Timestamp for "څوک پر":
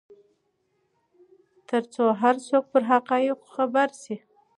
2.47-2.81